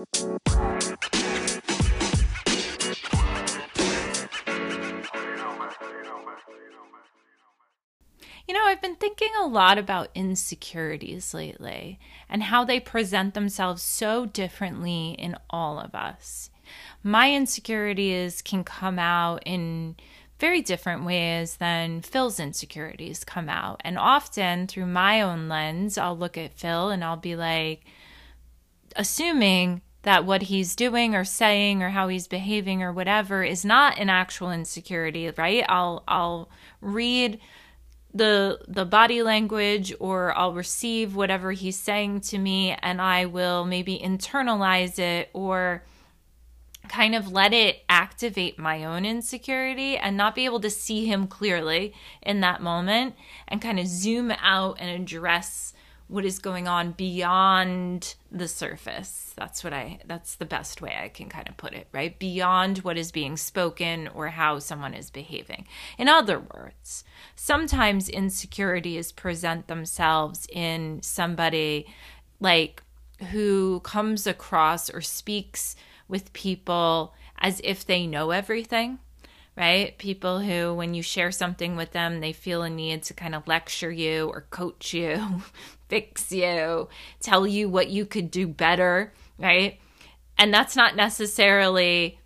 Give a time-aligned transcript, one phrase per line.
[0.00, 0.06] You
[8.54, 12.00] know, I've been thinking a lot about insecurities lately
[12.30, 16.48] and how they present themselves so differently in all of us.
[17.02, 19.96] My insecurities can come out in
[20.38, 23.82] very different ways than Phil's insecurities come out.
[23.84, 27.84] And often through my own lens, I'll look at Phil and I'll be like,
[28.96, 33.98] assuming that what he's doing or saying or how he's behaving or whatever is not
[33.98, 35.64] an actual insecurity, right?
[35.68, 36.48] I'll I'll
[36.80, 37.38] read
[38.12, 43.64] the the body language or I'll receive whatever he's saying to me and I will
[43.64, 45.84] maybe internalize it or
[46.88, 51.28] kind of let it activate my own insecurity and not be able to see him
[51.28, 53.14] clearly in that moment
[53.46, 55.72] and kind of zoom out and address
[56.10, 59.32] what is going on beyond the surface.
[59.36, 62.18] That's what I that's the best way I can kind of put it, right?
[62.18, 65.66] Beyond what is being spoken or how someone is behaving.
[65.98, 67.04] In other words,
[67.36, 71.86] sometimes insecurities present themselves in somebody
[72.40, 72.82] like
[73.30, 75.76] who comes across or speaks
[76.08, 78.98] with people as if they know everything
[79.60, 79.98] right?
[79.98, 83.46] People who, when you share something with them, they feel a need to kind of
[83.46, 85.42] lecture you or coach you,
[85.88, 86.88] fix you,
[87.20, 89.78] tell you what you could do better, right?
[90.38, 92.18] And that's not necessarily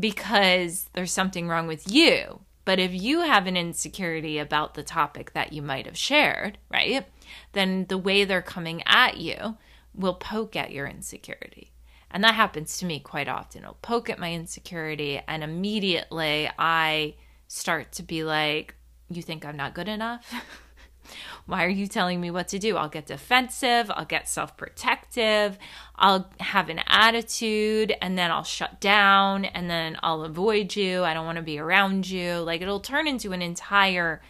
[0.00, 2.40] because there's something wrong with you.
[2.64, 7.06] But if you have an insecurity about the topic that you might have shared, right,
[7.52, 9.58] then the way they're coming at you
[9.94, 11.70] will poke at your insecurity.
[12.10, 13.64] And that happens to me quite often.
[13.64, 17.14] I'll poke at my insecurity, and immediately I
[17.46, 18.74] start to be like,
[19.10, 20.32] You think I'm not good enough?
[21.46, 22.76] Why are you telling me what to do?
[22.76, 25.58] I'll get defensive, I'll get self protective,
[25.96, 31.04] I'll have an attitude, and then I'll shut down, and then I'll avoid you.
[31.04, 32.36] I don't want to be around you.
[32.36, 34.20] Like it'll turn into an entire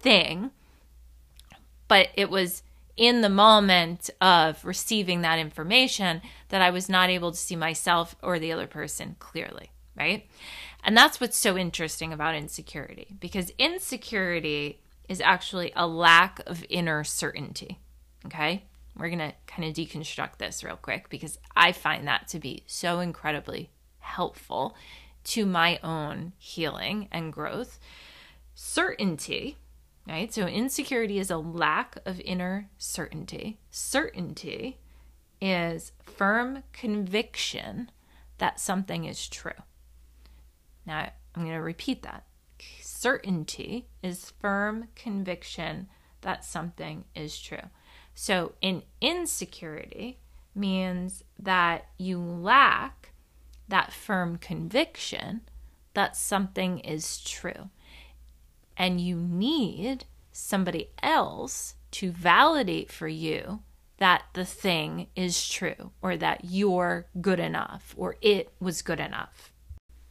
[0.00, 0.50] thing.
[1.88, 2.62] But it was
[2.98, 8.16] in the moment of receiving that information that I was not able to see myself
[8.22, 10.28] or the other person clearly, right?
[10.82, 17.04] And that's what's so interesting about insecurity because insecurity is actually a lack of inner
[17.04, 17.78] certainty.
[18.26, 18.64] Okay?
[18.96, 22.64] We're going to kind of deconstruct this real quick because I find that to be
[22.66, 23.70] so incredibly
[24.00, 24.74] helpful
[25.24, 27.78] to my own healing and growth.
[28.54, 29.56] Certainty
[30.08, 30.32] right?
[30.32, 33.60] So insecurity is a lack of inner certainty.
[33.70, 34.78] Certainty
[35.40, 37.90] is firm conviction
[38.38, 39.52] that something is true.
[40.86, 42.24] Now, I'm going to repeat that.
[42.80, 45.88] Certainty is firm conviction
[46.22, 47.70] that something is true.
[48.14, 50.18] So, in insecurity
[50.54, 53.12] means that you lack
[53.68, 55.42] that firm conviction
[55.94, 57.70] that something is true
[58.78, 63.60] and you need somebody else to validate for you
[63.98, 69.52] that the thing is true or that you're good enough or it was good enough.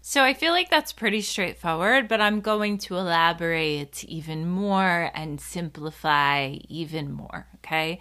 [0.02, 5.40] So I feel like that's pretty straightforward, but I'm going to elaborate even more and
[5.40, 8.00] simplify even more, okay?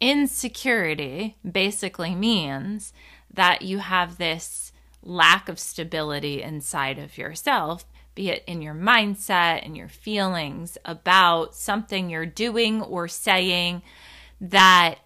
[0.00, 2.92] Insecurity basically means
[3.32, 4.72] that you have this
[5.02, 7.84] lack of stability inside of yourself
[8.20, 13.80] be it in your mindset and your feelings about something you're doing or saying
[14.42, 14.96] that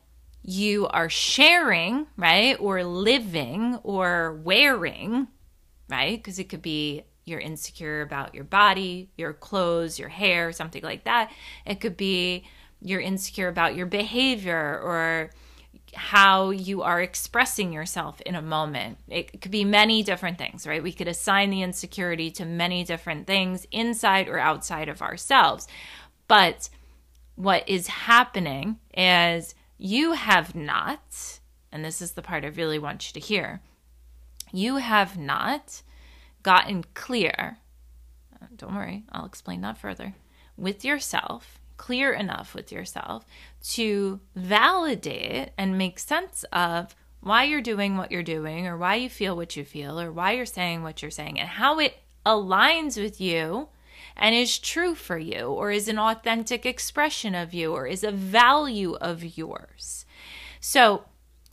[0.43, 2.57] you are sharing, right?
[2.59, 5.29] Or living or wearing,
[5.89, 6.19] right?
[6.19, 11.05] Because it could be you're insecure about your body, your clothes, your hair, something like
[11.05, 11.31] that.
[11.65, 12.45] It could be
[12.83, 15.31] you're insecure about your behavior or
[15.95, 18.99] how you are expressing yourself in a moment.
[19.09, 20.83] It could be many different things, right?
[20.83, 25.67] We could assign the insecurity to many different things inside or outside of ourselves.
[26.29, 26.69] But
[27.37, 31.41] what is happening is you have not,
[31.73, 33.61] and this is the part I really want you to hear,
[34.53, 35.83] you have not
[36.43, 37.59] gotten clear.
[38.41, 40.15] Uh, don't worry, I'll explain that further.
[40.57, 43.25] With yourself clear enough with yourself
[43.63, 49.09] to validate and make sense of why you're doing what you're doing or why you
[49.09, 53.01] feel what you feel or why you're saying what you're saying and how it aligns
[53.01, 53.69] with you
[54.17, 58.13] and is true for you or is an authentic expression of you or is a
[58.13, 60.05] value of yours.
[60.61, 61.05] So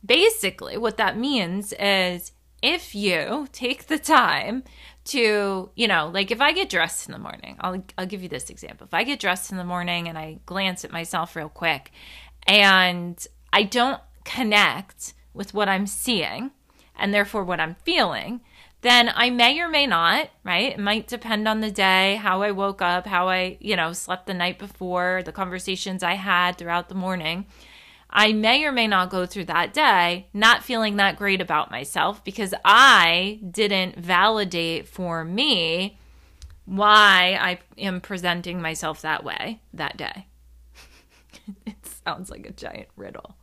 [0.04, 2.32] basically, what that means is
[2.62, 4.62] if you take the time
[5.04, 8.28] to, you know, like if I get dressed in the morning, I'll I'll give you
[8.28, 8.86] this example.
[8.86, 11.90] If I get dressed in the morning and I glance at myself real quick
[12.46, 16.52] and I don't connect with what I'm seeing
[16.96, 18.40] and therefore what I'm feeling,
[18.82, 20.72] then I may or may not, right?
[20.72, 24.26] It might depend on the day, how I woke up, how I, you know, slept
[24.26, 27.46] the night before, the conversations I had throughout the morning.
[28.12, 32.22] I may or may not go through that day not feeling that great about myself
[32.22, 35.98] because I didn't validate for me
[36.64, 40.26] why I am presenting myself that way that day.
[41.66, 43.34] it sounds like a giant riddle,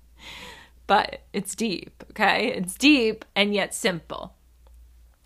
[0.88, 2.54] but it's deep, okay?
[2.54, 4.36] It's deep and yet simple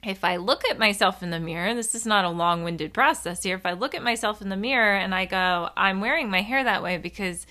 [0.05, 3.43] if I look at myself in the mirror, this is not a long winded process
[3.43, 3.55] here.
[3.55, 6.63] If I look at myself in the mirror and I go, I'm wearing my hair
[6.63, 7.45] that way because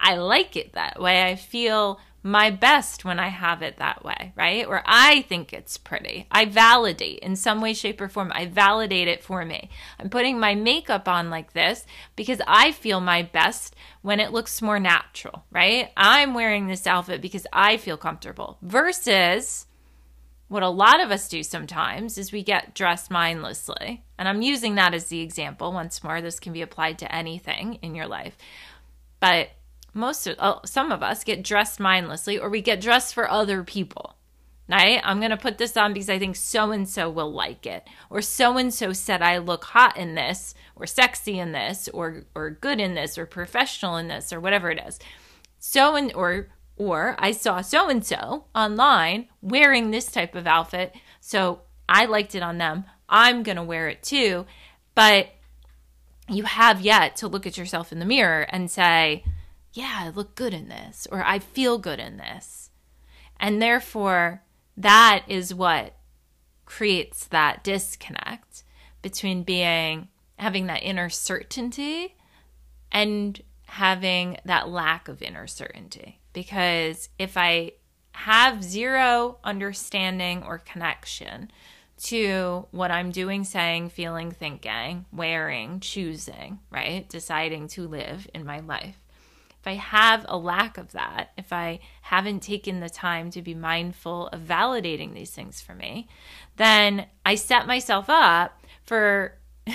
[0.00, 4.32] I like it that way, I feel my best when I have it that way,
[4.36, 4.66] right?
[4.66, 6.26] Or I think it's pretty.
[6.30, 8.32] I validate in some way, shape, or form.
[8.34, 9.70] I validate it for me.
[9.98, 11.86] I'm putting my makeup on like this
[12.16, 15.90] because I feel my best when it looks more natural, right?
[15.96, 19.66] I'm wearing this outfit because I feel comfortable versus
[20.48, 24.02] what a lot of us do sometimes is we get dressed mindlessly.
[24.18, 25.72] And I'm using that as the example.
[25.72, 28.36] Once more, this can be applied to anything in your life.
[29.20, 29.50] But
[29.98, 33.62] most of, oh, some of us get dressed mindlessly or we get dressed for other
[33.62, 34.14] people.
[34.70, 35.00] Right?
[35.02, 37.88] I'm going to put this on because I think so and so will like it.
[38.10, 42.24] Or so and so said I look hot in this or sexy in this or
[42.34, 44.98] or good in this or professional in this or whatever it is.
[45.58, 50.94] So and or or I saw so and so online wearing this type of outfit,
[51.18, 52.84] so I liked it on them.
[53.08, 54.44] I'm going to wear it too.
[54.94, 55.28] But
[56.28, 59.24] you have yet to look at yourself in the mirror and say,
[59.78, 62.70] yeah, I look good in this, or I feel good in this.
[63.38, 64.42] And therefore,
[64.76, 65.94] that is what
[66.64, 68.64] creates that disconnect
[69.02, 72.16] between being having that inner certainty
[72.90, 77.72] and having that lack of inner certainty because if I
[78.12, 81.50] have zero understanding or connection
[82.04, 87.08] to what I'm doing, saying, feeling, thinking, wearing, choosing, right?
[87.08, 88.98] Deciding to live in my life.
[89.60, 93.54] If I have a lack of that, if I haven't taken the time to be
[93.54, 96.08] mindful of validating these things for me,
[96.56, 99.34] then I set myself up for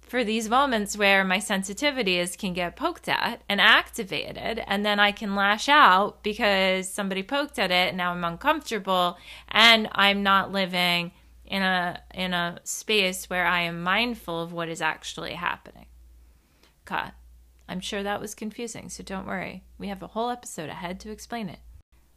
[0.00, 5.12] for these moments where my sensitivities can get poked at and activated and then I
[5.12, 9.18] can lash out because somebody poked at it and now I'm uncomfortable
[9.48, 11.12] and I'm not living
[11.44, 15.86] in a in a space where I am mindful of what is actually happening.
[16.84, 17.12] God,
[17.68, 19.64] I'm sure that was confusing, so don't worry.
[19.78, 21.58] We have a whole episode ahead to explain it.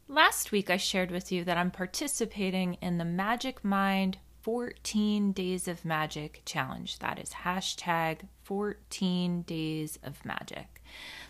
[0.08, 5.68] Last week I shared with you that I'm participating in the Magic Mind 14 Days
[5.68, 6.98] of Magic challenge.
[6.98, 10.82] That is hashtag 14 Days of Magic.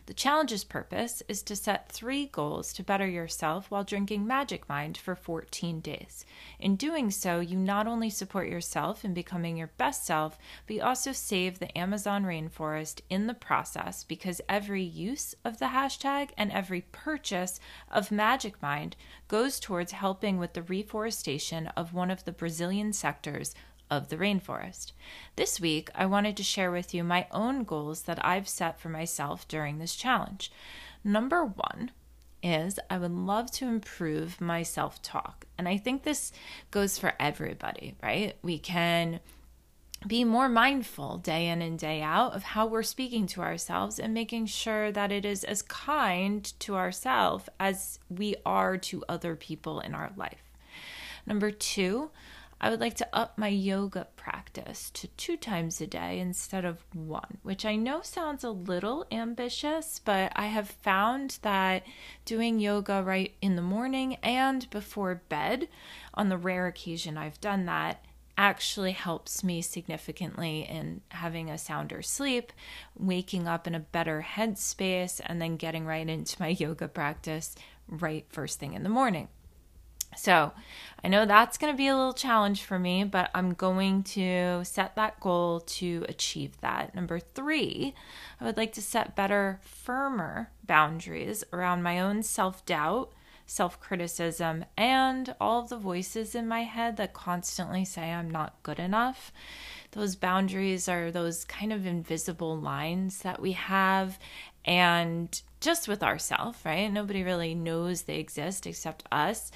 [0.06, 4.98] The challenge's purpose is to set three goals to better yourself while drinking Magic Mind
[4.98, 6.26] for 14 days.
[6.58, 10.82] In doing so, you not only support yourself in becoming your best self, but you
[10.82, 16.50] also save the Amazon rainforest in the process because every use of the hashtag and
[16.50, 18.96] every purchase of Magic Mind
[19.28, 23.54] goes towards helping with the reforestation of one of the Brazilian sectors
[23.92, 24.92] of the rainforest.
[25.36, 28.88] This week, I wanted to share with you my own goals that I've set for
[28.88, 30.50] myself during this challenge.
[31.04, 31.90] Number one
[32.42, 35.44] is I would love to improve my self talk.
[35.58, 36.32] And I think this
[36.70, 38.34] goes for everybody, right?
[38.42, 39.20] We can
[40.06, 44.14] be more mindful day in and day out of how we're speaking to ourselves and
[44.14, 49.80] making sure that it is as kind to ourselves as we are to other people
[49.80, 50.50] in our life.
[51.26, 52.10] Number two,
[52.64, 56.84] I would like to up my yoga practice to two times a day instead of
[56.94, 61.82] one, which I know sounds a little ambitious, but I have found that
[62.24, 65.66] doing yoga right in the morning and before bed,
[66.14, 68.04] on the rare occasion I've done that,
[68.38, 72.52] actually helps me significantly in having a sounder sleep,
[72.96, 77.56] waking up in a better headspace, and then getting right into my yoga practice
[77.88, 79.26] right first thing in the morning.
[80.16, 80.52] So
[81.04, 84.64] I know that's going to be a little challenge for me, but I'm going to
[84.64, 86.94] set that goal to achieve that.
[86.94, 87.94] Number three,
[88.40, 93.12] I would like to set better, firmer boundaries around my own self doubt,
[93.46, 98.62] self criticism, and all of the voices in my head that constantly say I'm not
[98.62, 99.32] good enough.
[99.90, 104.20] Those boundaries are those kind of invisible lines that we have,
[104.64, 106.92] and just with ourselves, right?
[106.92, 109.50] Nobody really knows they exist except us.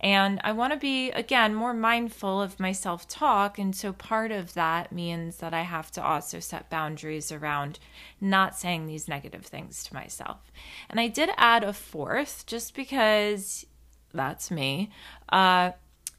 [0.00, 3.58] And I want to be, again, more mindful of my self talk.
[3.58, 7.78] And so part of that means that I have to also set boundaries around
[8.20, 10.52] not saying these negative things to myself.
[10.90, 13.64] And I did add a fourth just because
[14.12, 14.90] that's me.
[15.30, 15.70] Uh,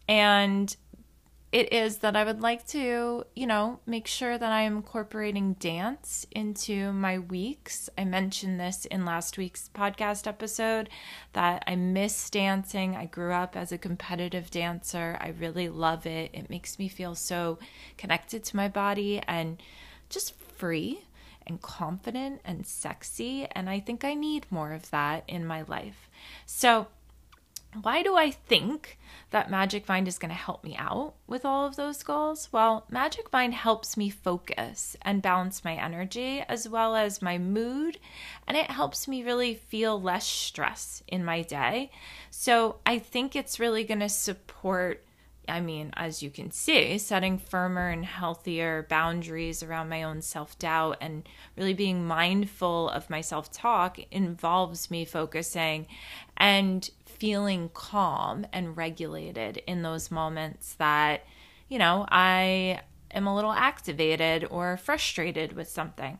[0.07, 0.75] And
[1.53, 5.53] it is that I would like to, you know, make sure that I am incorporating
[5.53, 7.91] dance into my weeks.
[7.95, 10.89] I mentioned this in last week's podcast episode
[11.33, 12.95] that I miss dancing.
[12.95, 15.15] I grew up as a competitive dancer.
[15.21, 16.31] I really love it.
[16.33, 17.59] It makes me feel so
[17.99, 19.61] connected to my body and
[20.09, 21.05] just free
[21.45, 23.45] and confident and sexy.
[23.51, 26.09] And I think I need more of that in my life.
[26.47, 26.87] So,
[27.81, 28.97] why do I think
[29.31, 32.49] that Magic Mind is going to help me out with all of those goals?
[32.51, 37.99] Well, Magic Mind helps me focus and balance my energy as well as my mood,
[38.47, 41.91] and it helps me really feel less stress in my day.
[42.29, 45.03] So I think it's really going to support.
[45.45, 50.57] I mean, as you can see, setting firmer and healthier boundaries around my own self
[50.57, 51.27] doubt and
[51.57, 55.87] really being mindful of my self talk involves me focusing
[56.37, 56.89] and
[57.23, 61.23] feeling calm and regulated in those moments that,
[61.69, 66.19] you know, I am a little activated or frustrated with something.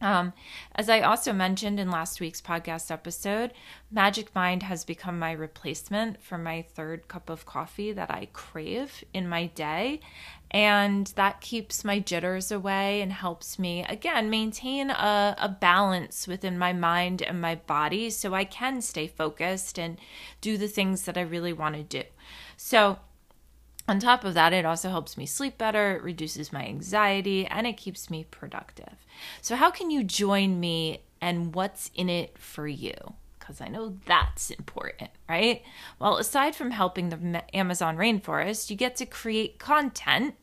[0.00, 0.32] Um,
[0.74, 3.52] as I also mentioned in last week's podcast episode,
[3.90, 9.04] Magic Mind has become my replacement for my third cup of coffee that I crave
[9.12, 10.00] in my day.
[10.50, 16.56] And that keeps my jitters away and helps me, again, maintain a, a balance within
[16.56, 19.98] my mind and my body so I can stay focused and
[20.40, 22.02] do the things that I really want to do.
[22.56, 22.98] So,
[23.88, 27.66] on top of that, it also helps me sleep better, it reduces my anxiety, and
[27.66, 29.04] it keeps me productive.
[29.42, 33.14] So, how can you join me and what's in it for you?
[33.46, 35.62] Because I know that's important, right?
[36.00, 40.34] Well, aside from helping the Amazon rainforest, you get to create content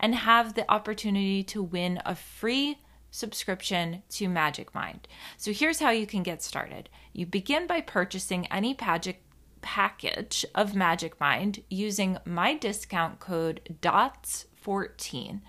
[0.00, 2.78] and have the opportunity to win a free
[3.10, 5.06] subscription to Magic Mind.
[5.36, 9.22] So, here's how you can get started you begin by purchasing any Magic
[9.60, 15.40] package of Magic Mind using my discount code DOTS14.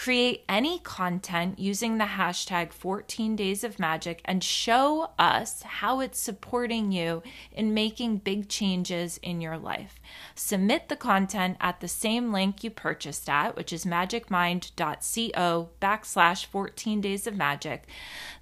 [0.00, 6.18] Create any content using the hashtag 14 days of magic and show us how it's
[6.18, 10.00] supporting you in making big changes in your life.
[10.34, 17.00] Submit the content at the same link you purchased at, which is magicmind.co backslash 14
[17.02, 17.86] days of magic.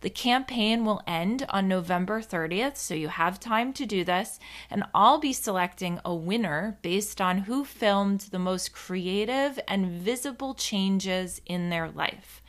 [0.03, 4.39] The campaign will end on November 30th, so you have time to do this,
[4.71, 10.55] and I'll be selecting a winner based on who filmed the most creative and visible
[10.55, 12.43] changes in their life.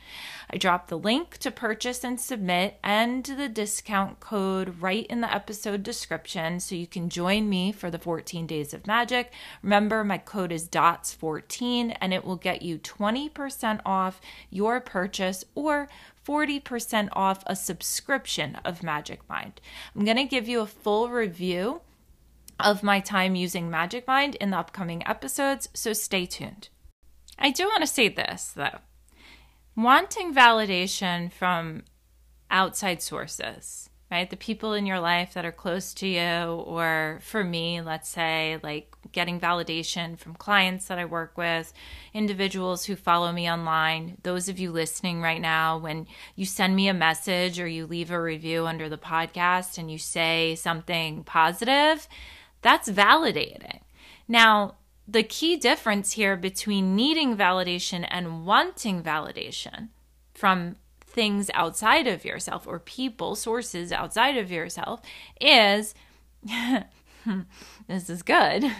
[0.52, 5.32] I dropped the link to purchase and submit and the discount code right in the
[5.32, 9.32] episode description so you can join me for the 14 days of magic.
[9.62, 15.88] Remember, my code is DOTS14 and it will get you 20% off your purchase or
[16.26, 19.60] 40% off a subscription of Magic Mind.
[19.94, 21.80] I'm going to give you a full review
[22.58, 26.68] of my time using Magic Mind in the upcoming episodes, so stay tuned.
[27.38, 28.80] I do want to say this though
[29.76, 31.84] wanting validation from
[32.50, 34.28] outside sources, right?
[34.28, 38.58] The people in your life that are close to you, or for me, let's say,
[38.62, 41.72] like getting validation from clients that I work with,
[42.12, 46.88] individuals who follow me online, those of you listening right now, when you send me
[46.88, 52.08] a message or you leave a review under the podcast and you say something positive,
[52.62, 53.80] that's validating.
[54.26, 54.74] Now,
[55.10, 59.88] the key difference here between needing validation and wanting validation
[60.34, 65.00] from things outside of yourself or people, sources outside of yourself
[65.40, 65.94] is
[67.88, 68.70] this is good.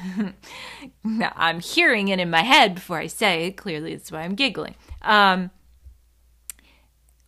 [1.37, 3.57] I'm hearing it in my head before I say it.
[3.57, 4.77] Clearly, that's why I'm giggling.
[5.03, 5.51] Um,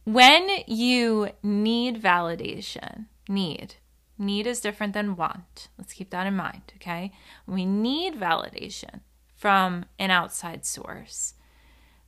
[0.05, 3.75] when you need validation, need,
[4.23, 5.69] Need is different than want.
[5.77, 7.11] Let's keep that in mind, okay?
[7.45, 9.01] We need validation
[9.35, 11.35] from an outside source.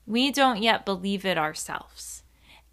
[0.07, 2.23] We don't yet believe it ourselves.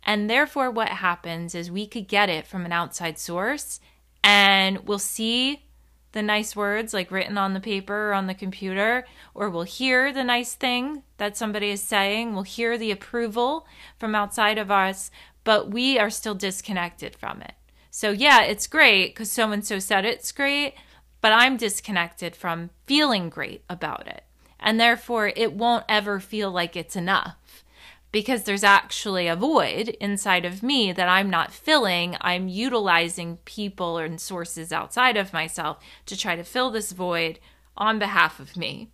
[0.03, 3.79] And therefore, what happens is we could get it from an outside source
[4.24, 5.63] and we'll see
[6.12, 10.13] the nice words like written on the paper or on the computer, or we'll hear
[10.13, 12.33] the nice thing that somebody is saying.
[12.33, 13.65] We'll hear the approval
[13.98, 15.10] from outside of us,
[15.43, 17.53] but we are still disconnected from it.
[17.93, 20.75] So, yeah, it's great because so and so said it's great,
[21.19, 24.24] but I'm disconnected from feeling great about it.
[24.62, 27.65] And therefore, it won't ever feel like it's enough
[28.12, 32.15] because there's actually a void inside of me that I'm not filling.
[32.21, 37.39] I'm utilizing people and sources outside of myself to try to fill this void
[37.75, 38.89] on behalf of me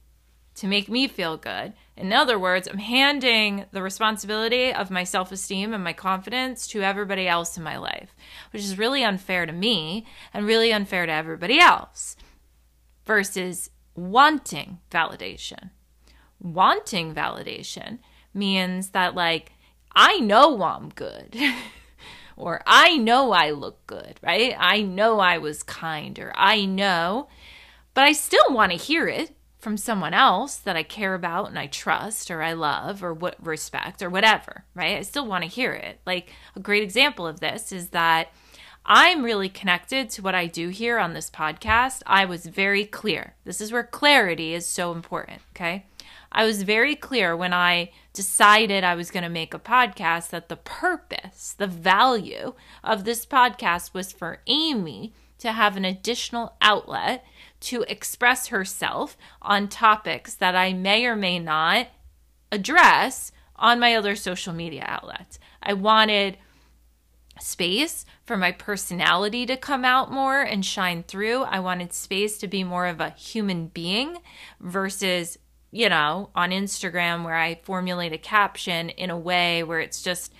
[0.57, 1.73] to make me feel good.
[1.95, 6.81] In other words, I'm handing the responsibility of my self esteem and my confidence to
[6.81, 8.15] everybody else in my life,
[8.51, 12.15] which is really unfair to me and really unfair to everybody else.
[13.05, 15.69] Versus wanting validation.
[16.39, 17.99] Wanting validation
[18.33, 19.53] means that, like,
[19.95, 21.35] I know I'm good.
[22.35, 24.55] or I know I look good, right?
[24.57, 27.27] I know I was kind, or I know,
[27.93, 29.36] but I still want to hear it
[29.67, 33.35] from someone else that I care about and I trust or I love or what
[33.45, 34.95] respect or whatever, right?
[34.95, 35.99] I still want to hear it.
[36.05, 38.29] Like a great example of this is that
[38.85, 42.01] I'm really connected to what I do here on this podcast.
[42.07, 43.33] I was very clear.
[43.43, 45.85] This is where clarity is so important, okay?
[46.31, 50.47] I was very clear when I decided I was going to make a podcast that
[50.47, 52.53] the purpose, the value
[52.85, 57.25] of this podcast was for Amy to have an additional outlet
[57.59, 61.87] to express herself on topics that I may or may not
[62.51, 65.39] address on my other social media outlets.
[65.61, 66.37] I wanted
[67.39, 71.43] space for my personality to come out more and shine through.
[71.43, 74.17] I wanted space to be more of a human being
[74.59, 75.37] versus,
[75.71, 80.33] you know, on Instagram where I formulate a caption in a way where it's just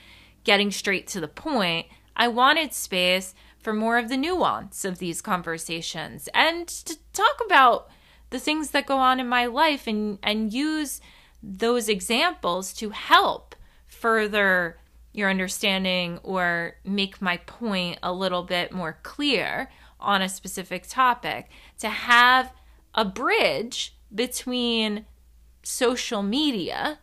[0.44, 1.88] getting straight to the point.
[2.16, 7.90] I wanted space for more of the nuance of these conversations and to talk about
[8.30, 11.02] the things that go on in my life and and use
[11.42, 13.56] those examples to help
[13.88, 14.78] further
[15.14, 19.70] your understanding or make my point a little bit more clear
[20.00, 21.50] on a specific topic.
[21.80, 22.54] To have
[22.94, 25.06] a bridge between
[25.64, 27.00] social media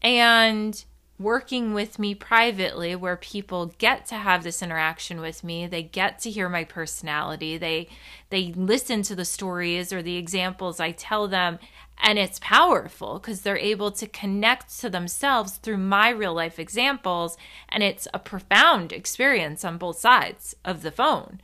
[0.00, 0.84] and
[1.18, 5.66] working with me privately where people get to have this interaction with me.
[5.66, 7.56] They get to hear my personality.
[7.56, 7.88] They
[8.30, 11.58] they listen to the stories or the examples i tell them.
[11.98, 17.38] And it's powerful because they're able to connect to themselves through my real life examples.
[17.70, 21.40] And it's a profound experience on both sides of the phone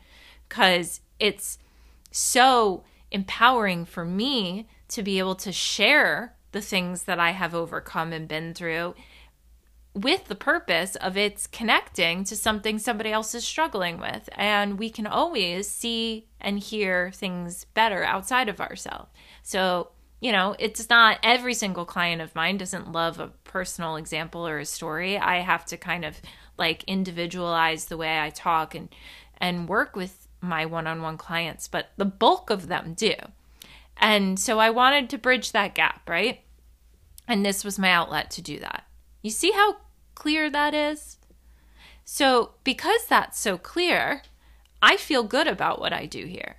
[0.48, 1.58] because it's
[2.10, 8.12] so empowering for me to be able to share the things that i have overcome
[8.12, 8.94] and been through
[9.94, 14.28] with the purpose of it's connecting to something somebody else is struggling with.
[14.32, 19.10] And we can always see and hear things better outside of ourselves.
[19.42, 24.46] So, you know, it's not every single client of mine doesn't love a personal example
[24.46, 25.18] or a story.
[25.18, 26.20] I have to kind of
[26.56, 28.88] like individualize the way I talk and
[29.38, 33.14] and work with my one-on-one clients, but the bulk of them do.
[33.96, 36.40] And so I wanted to bridge that gap, right?
[37.26, 38.84] And this was my outlet to do that.
[39.22, 39.76] You see how
[40.14, 41.18] clear that is?
[42.04, 44.22] So, because that's so clear,
[44.82, 46.56] I feel good about what I do here.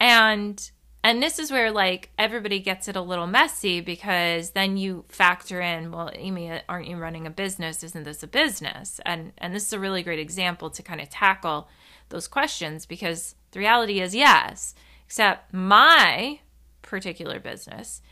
[0.00, 0.70] And
[1.04, 5.60] and this is where like everybody gets it a little messy because then you factor
[5.60, 7.84] in, well, Amy, aren't you running a business?
[7.84, 9.00] Isn't this a business?
[9.06, 11.68] And and this is a really great example to kind of tackle
[12.08, 14.74] those questions because the reality is yes,
[15.06, 16.40] except my
[16.82, 18.02] particular business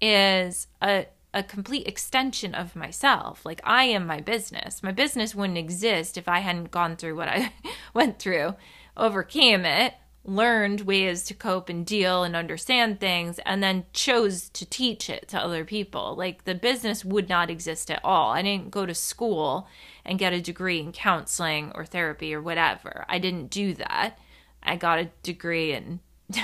[0.00, 3.44] is a a complete extension of myself.
[3.44, 4.82] Like I am my business.
[4.82, 7.52] My business wouldn't exist if I hadn't gone through what I
[7.94, 8.54] went through,
[8.96, 14.66] overcame it, learned ways to cope and deal and understand things, and then chose to
[14.66, 16.14] teach it to other people.
[16.16, 18.32] Like the business would not exist at all.
[18.32, 19.68] I didn't go to school
[20.04, 23.04] and get a degree in counseling or therapy or whatever.
[23.08, 24.18] I didn't do that.
[24.62, 26.00] I got a degree in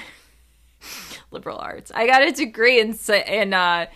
[1.31, 1.93] liberal arts.
[1.95, 2.97] I got a degree in
[3.27, 3.87] in uh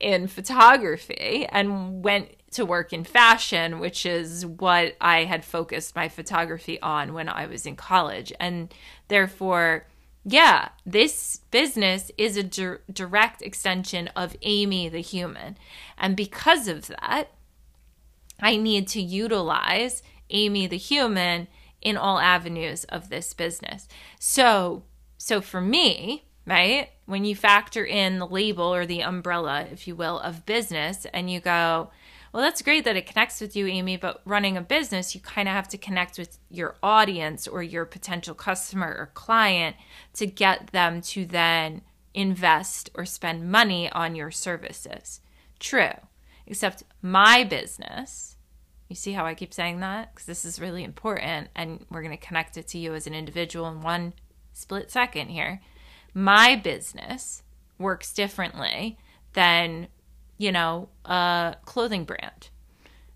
[0.00, 6.08] in photography and went to work in fashion, which is what I had focused my
[6.08, 8.32] photography on when I was in college.
[8.40, 8.72] And
[9.08, 9.86] therefore,
[10.24, 15.56] yeah, this business is a di- direct extension of Amy the human.
[15.96, 17.28] And because of that,
[18.40, 21.48] I need to utilize Amy the human
[21.80, 23.88] in all avenues of this business.
[24.18, 24.84] So,
[25.16, 26.88] so for me, right?
[27.04, 31.30] When you factor in the label or the umbrella, if you will, of business, and
[31.30, 31.90] you go,
[32.32, 35.48] well, that's great that it connects with you, Amy, but running a business, you kind
[35.48, 39.76] of have to connect with your audience or your potential customer or client
[40.14, 41.82] to get them to then
[42.14, 45.20] invest or spend money on your services.
[45.58, 45.92] True.
[46.46, 48.36] Except my business,
[48.88, 50.14] you see how I keep saying that?
[50.14, 53.14] Because this is really important and we're going to connect it to you as an
[53.14, 54.14] individual in one
[54.52, 55.60] split second here
[56.14, 57.42] my business
[57.78, 58.98] works differently
[59.32, 59.88] than,
[60.36, 62.50] you know, a clothing brand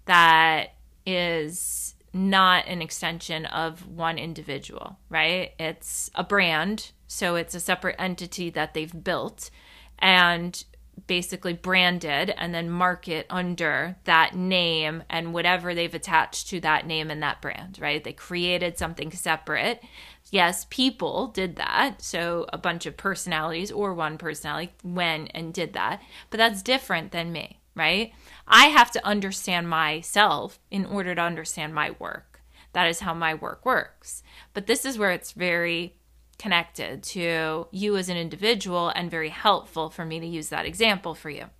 [0.04, 0.74] that
[1.06, 5.52] is not an extension of one individual, right?
[5.58, 9.50] It's a brand, so it's a separate entity that they've built
[9.98, 10.64] and
[11.06, 17.10] basically branded and then market under that name and whatever they've attached to that name
[17.10, 18.04] and that brand, right?
[18.04, 19.82] They created something separate
[20.32, 22.00] Yes, people did that.
[22.00, 26.00] So a bunch of personalities or one personality went and did that.
[26.30, 28.12] But that's different than me, right?
[28.48, 32.40] I have to understand myself in order to understand my work.
[32.72, 34.22] That is how my work works.
[34.54, 35.96] But this is where it's very
[36.38, 41.14] connected to you as an individual and very helpful for me to use that example
[41.14, 41.50] for you.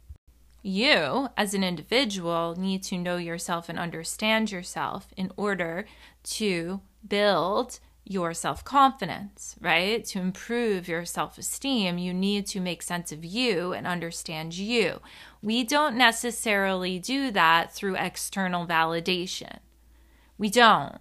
[0.63, 5.85] You, as an individual, need to know yourself and understand yourself in order
[6.25, 10.05] to build your self confidence, right?
[10.07, 15.01] To improve your self esteem, you need to make sense of you and understand you.
[15.43, 19.59] We don't necessarily do that through external validation.
[20.39, 20.99] We don't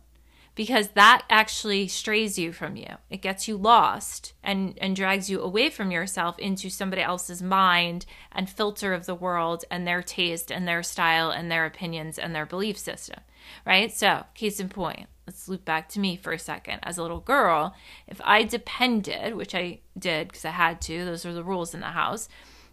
[0.53, 2.87] because that actually strays you from you.
[3.09, 8.05] It gets you lost and, and drags you away from yourself into somebody else's mind
[8.31, 12.35] and filter of the world and their taste and their style and their opinions and
[12.35, 13.21] their belief system,
[13.65, 13.91] right?
[13.91, 16.79] So, case in point, let's loop back to me for a second.
[16.83, 17.75] As a little girl,
[18.07, 21.79] if I depended, which I did because I had to, those are the rules in
[21.79, 22.29] the house,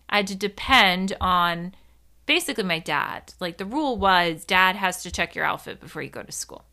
[0.09, 1.75] I had to depend on
[2.27, 3.35] basically my dad.
[3.41, 6.65] Like the rule was dad has to check your outfit before you go to school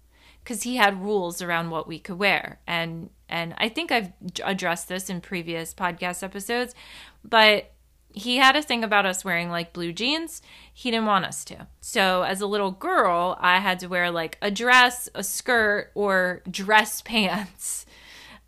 [0.45, 4.87] because he had rules around what we could wear and and I think I've addressed
[4.87, 6.75] this in previous podcast episodes
[7.23, 7.71] but
[8.15, 10.41] he had a thing about us wearing like blue jeans.
[10.73, 11.67] He didn't want us to.
[11.81, 16.41] So as a little girl I had to wear like a dress a skirt or
[16.49, 17.85] dress pants.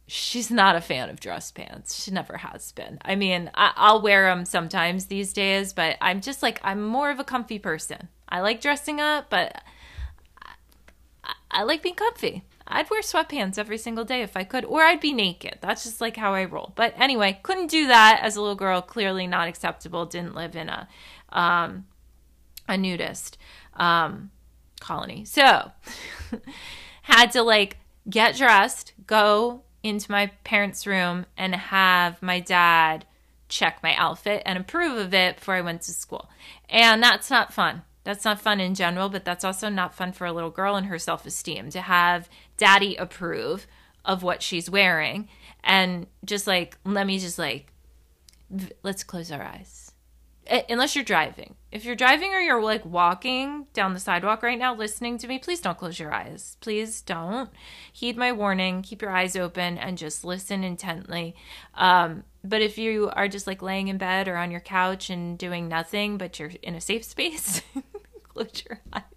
[0.09, 2.01] She's not a fan of dress pants.
[2.01, 2.97] She never has been.
[3.03, 7.11] I mean I- will wear them sometimes these days but I'm just like I'm more
[7.11, 8.07] of a comfy person.
[8.29, 9.61] I like dressing up but
[11.51, 12.43] I like being comfy.
[12.67, 15.59] I'd wear sweatpants every single day if I could, or I'd be naked.
[15.61, 16.73] That's just like how I roll.
[16.75, 18.81] But anyway, couldn't do that as a little girl.
[18.81, 20.05] Clearly not acceptable.
[20.05, 20.87] Didn't live in a
[21.29, 21.85] um,
[22.67, 23.37] a nudist
[23.75, 24.31] um,
[24.79, 25.71] colony, so
[27.03, 27.77] had to like
[28.09, 33.05] get dressed, go into my parents' room, and have my dad
[33.49, 36.29] check my outfit and approve of it before I went to school.
[36.69, 37.83] And that's not fun.
[38.03, 40.87] That's not fun in general, but that's also not fun for a little girl and
[40.87, 43.67] her self esteem to have daddy approve
[44.03, 45.29] of what she's wearing.
[45.63, 47.71] And just like, let me just like,
[48.83, 49.91] let's close our eyes.
[50.69, 51.55] Unless you're driving.
[51.73, 55.39] If you're driving or you're like walking down the sidewalk right now listening to me,
[55.39, 56.55] please don't close your eyes.
[56.61, 57.49] Please don't.
[57.91, 58.81] Heed my warning.
[58.81, 61.35] Keep your eyes open and just listen intently.
[61.75, 65.37] Um, but if you are just like laying in bed or on your couch and
[65.37, 67.61] doing nothing, but you're in a safe space,
[68.23, 69.16] close your eyes.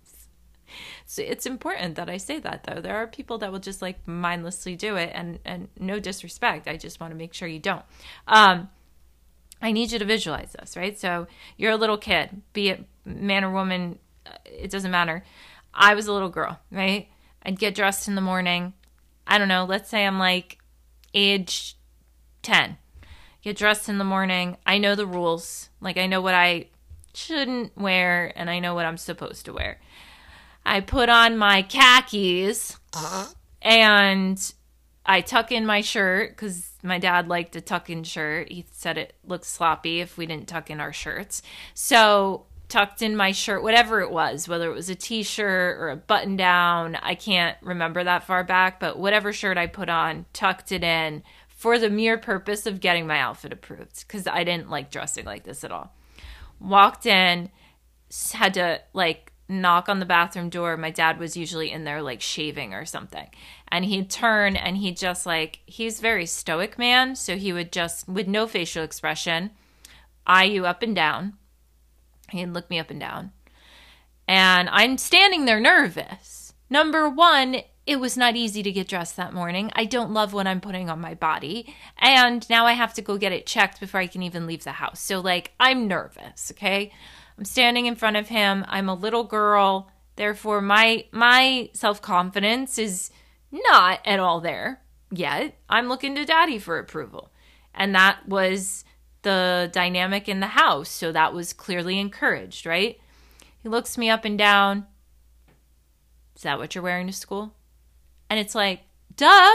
[1.11, 2.81] So it's important that I say that though.
[2.81, 6.68] There are people that will just like mindlessly do it and and no disrespect.
[6.68, 7.85] I just want to make sure you don't.
[8.29, 8.68] Um
[9.61, 10.96] I need you to visualize this, right?
[10.96, 15.25] So you're a little kid, be it man or woman, uh, it doesn't matter.
[15.75, 17.09] I was a little girl, right?
[17.42, 18.73] I'd get dressed in the morning.
[19.27, 20.59] I don't know, let's say I'm like
[21.12, 21.77] age
[22.42, 22.79] 10.
[23.42, 24.59] Get dressed in the morning.
[24.64, 25.70] I know the rules.
[25.81, 26.68] Like I know what I
[27.14, 29.81] shouldn't wear and I know what I'm supposed to wear.
[30.64, 33.27] I put on my khakis uh-huh.
[33.62, 34.53] and
[35.05, 38.51] I tuck in my shirt because my dad liked a tuck in shirt.
[38.51, 41.42] He said it looked sloppy if we didn't tuck in our shirts.
[41.75, 45.88] So tucked in my shirt, whatever it was, whether it was a t shirt or
[45.88, 50.27] a button down, I can't remember that far back, but whatever shirt I put on,
[50.33, 54.70] tucked it in for the mere purpose of getting my outfit approved because I didn't
[54.70, 55.94] like dressing like this at all
[56.61, 57.51] walked in,
[58.33, 60.77] had to like knock on the bathroom door.
[60.77, 63.29] My dad was usually in there like shaving or something.
[63.69, 68.09] And he'd turn and he'd just like he's very stoic man, so he would just
[68.09, 69.51] with no facial expression
[70.27, 71.35] eye you up and down.
[72.31, 73.33] He'd look me up and down.
[74.29, 76.55] And I'm standing there nervous.
[76.69, 79.73] Number 1, it was not easy to get dressed that morning.
[79.75, 81.75] I don't love what I'm putting on my body.
[81.99, 84.73] And now I have to go get it checked before I can even leave the
[84.73, 85.01] house.
[85.01, 86.93] So, like, I'm nervous, okay?
[87.40, 88.66] I'm standing in front of him.
[88.68, 89.90] I'm a little girl.
[90.16, 93.11] Therefore, my my self-confidence is
[93.50, 95.57] not at all there yet.
[95.66, 97.33] I'm looking to daddy for approval.
[97.74, 98.85] And that was
[99.22, 100.90] the dynamic in the house.
[100.90, 103.00] So that was clearly encouraged, right?
[103.62, 104.85] He looks me up and down.
[106.37, 107.55] Is that what you're wearing to school?
[108.29, 108.81] And it's like,
[109.16, 109.50] duh,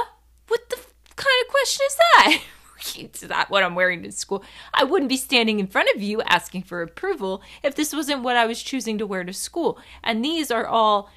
[0.48, 2.42] what the f- kind of question is that?
[2.98, 4.44] is that what I'm wearing to school?
[4.74, 8.38] I wouldn't be standing in front of you asking for approval if this wasn't what
[8.38, 9.80] I was choosing to wear to school.
[10.04, 11.10] And these are all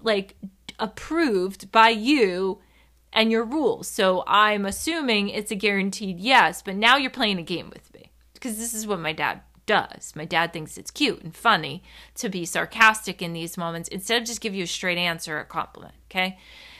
[0.00, 0.36] like
[0.78, 2.60] approved by you
[3.12, 3.88] and your rules.
[3.88, 8.10] So I'm assuming it's a guaranteed yes, but now you're playing a game with me
[8.34, 10.14] because this is what my dad does.
[10.14, 11.82] My dad thinks it's cute and funny
[12.16, 15.40] to be sarcastic in these moments instead of just give you a straight answer or
[15.40, 16.38] a compliment, okay?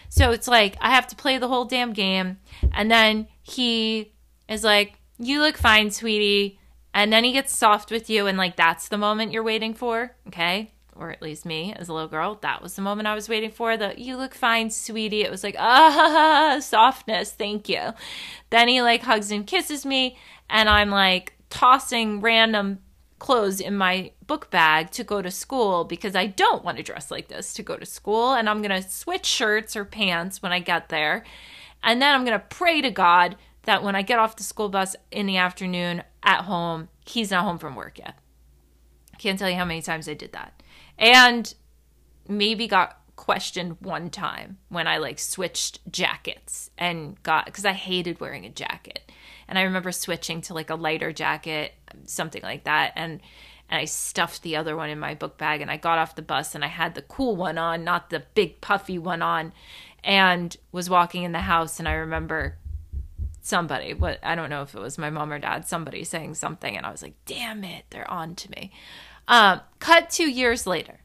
[0.08, 2.38] So it's like I have to play the whole damn game.
[2.72, 4.12] And then he
[4.48, 6.58] is like, You look fine, sweetie.
[6.94, 10.16] And then he gets soft with you, and like that's the moment you're waiting for.
[10.28, 13.28] Okay or at least me as a little girl, that was the moment I was
[13.28, 13.76] waiting for.
[13.76, 15.22] The you look fine, sweetie.
[15.22, 17.92] It was like, ah, softness, thank you.
[18.50, 20.16] Then he like hugs and kisses me,
[20.48, 22.80] and I'm like tossing random
[23.18, 27.10] clothes in my book bag to go to school because I don't want to dress
[27.10, 28.34] like this to go to school.
[28.34, 31.24] And I'm going to switch shirts or pants when I get there.
[31.82, 34.68] And then I'm going to pray to God that when I get off the school
[34.68, 38.18] bus in the afternoon at home, he's not home from work yet.
[39.18, 40.62] Can't tell you how many times I did that
[40.98, 41.54] and
[42.28, 48.20] maybe got questioned one time when I like switched jackets and got because I hated
[48.20, 49.10] wearing a jacket.
[49.48, 51.74] And I remember switching to like a lighter jacket,
[52.04, 52.92] something like that.
[52.96, 53.20] And
[53.68, 56.22] and I stuffed the other one in my book bag and I got off the
[56.22, 59.52] bus and I had the cool one on, not the big puffy one on,
[60.04, 62.58] and was walking in the house and I remember
[63.46, 66.76] somebody, what I don't know if it was my mom or dad, somebody saying something
[66.76, 68.72] and I was like, damn it, they're on to me.
[69.28, 71.00] Um, cut two years later,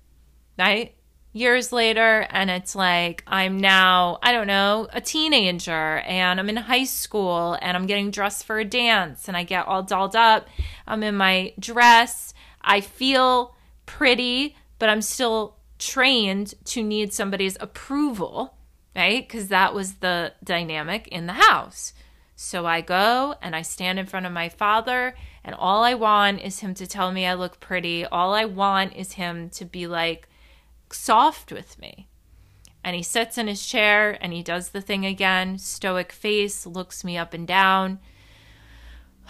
[0.58, 0.96] right?
[1.34, 6.58] Years later, and it's like I'm now, I don't know, a teenager and I'm in
[6.58, 10.48] high school and I'm getting dressed for a dance and I get all dolled up.
[10.88, 12.34] I'm in my dress.
[12.62, 18.56] I feel pretty, but I'm still trained to need somebody's approval,
[18.96, 19.26] right?
[19.26, 21.94] Because that was the dynamic in the house.
[22.44, 26.42] So I go and I stand in front of my father, and all I want
[26.42, 28.04] is him to tell me I look pretty.
[28.04, 30.28] All I want is him to be like
[30.92, 32.08] soft with me.
[32.84, 37.04] And he sits in his chair and he does the thing again, stoic face, looks
[37.04, 38.00] me up and down.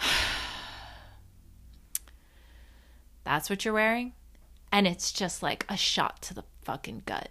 [3.24, 4.14] That's what you're wearing?
[4.72, 7.28] And it's just like a shot to the fucking gut.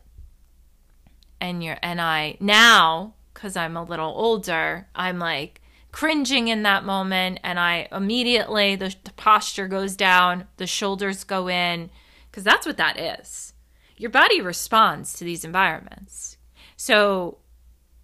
[1.42, 5.61] And you're and I now, because I'm a little older, I'm like,
[5.92, 11.50] cringing in that moment and I immediately the, the posture goes down, the shoulders go
[11.50, 11.90] in
[12.30, 13.54] because that's what that is.
[13.98, 16.38] Your body responds to these environments.
[16.78, 17.38] So,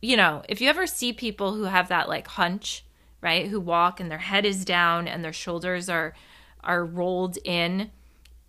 [0.02, 2.86] you know, if you ever see people who have that like hunch,
[3.21, 6.13] right, who walk and their head is down and their shoulders are
[6.63, 7.91] are rolled in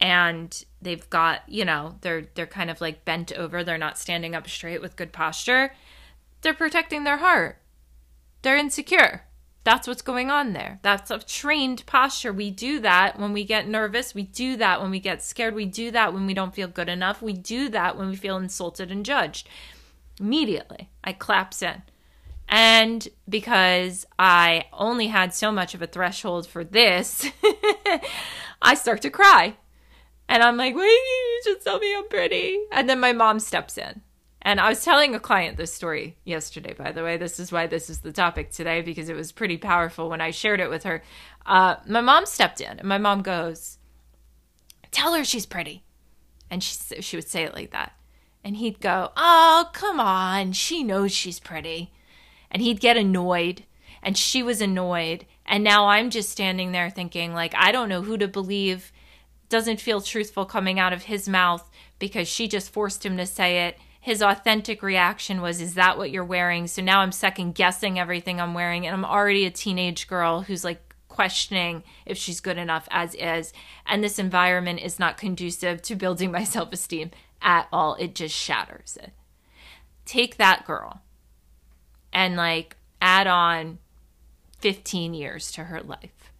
[0.01, 4.35] and they've got, you know, they're they're kind of like bent over, they're not standing
[4.35, 5.73] up straight with good posture.
[6.43, 7.61] They're protecting their heart.
[8.43, 9.25] They're insecure
[9.69, 10.79] that's what's going on there.
[10.81, 12.33] That's a trained posture.
[12.33, 14.15] We do that when we get nervous.
[14.15, 15.55] We do that when we get scared.
[15.55, 17.21] We do that when we don't feel good enough.
[17.21, 19.47] We do that when we feel insulted and judged.
[20.19, 21.83] Immediately, I collapse in.
[22.49, 27.27] And because I only had so much of a threshold for this,
[28.63, 29.59] I start to cry.
[30.31, 32.59] And I'm like, wait, you just tell me I'm pretty.
[32.73, 34.01] And then my mom steps in
[34.49, 37.19] and I was telling a client this story yesterday, by the way.
[37.19, 40.31] This is why this is the topic today, because it was pretty powerful when I
[40.31, 41.03] shared it with her.
[41.45, 43.77] Uh, my mom stepped in, and my mom goes,
[44.91, 45.85] Tell her she's pretty.
[46.51, 47.93] And she, she would say it like that.
[48.43, 50.53] And he'd go, Oh, come on.
[50.53, 51.93] She knows she's pretty.
[52.51, 53.65] And he'd get annoyed.
[54.03, 55.27] And she was annoyed.
[55.45, 58.93] And now I'm just standing there thinking, like, I don't know who to believe.
[59.51, 63.67] Doesn't feel truthful coming out of his mouth because she just forced him to say
[63.67, 63.77] it
[64.09, 66.67] his authentic reaction was, Is that what you're wearing?
[66.67, 68.87] So now I'm second guessing everything I'm wearing.
[68.87, 73.53] And I'm already a teenage girl who's like questioning if she's good enough as is.
[73.85, 77.11] And this environment is not conducive to building my self esteem
[77.43, 77.97] at all.
[77.97, 79.13] It just shatters it.
[80.07, 81.03] Take that girl
[82.11, 83.77] and like add on
[84.61, 86.33] 15 years to her life.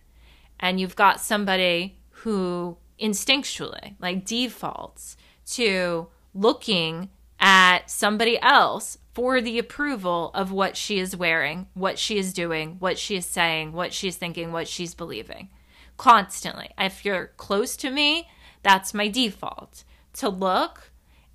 [0.59, 5.19] And you've got somebody who instinctually, like, defaults
[5.51, 12.19] to looking at somebody else for the approval of what she is wearing, what she
[12.19, 15.49] is doing, what she is saying, what she's thinking, what she's believing.
[15.97, 16.71] Constantly.
[16.79, 18.29] If you're close to me,
[18.63, 20.93] that's my default to look.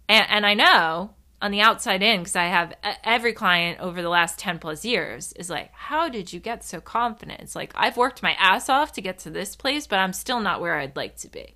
[0.08, 1.12] And, and I know
[1.42, 5.34] on the outside in, because I have every client over the last 10 plus years,
[5.34, 7.42] is like, how did you get so confident?
[7.42, 10.40] It's like, I've worked my ass off to get to this place, but I'm still
[10.40, 11.56] not where I'd like to be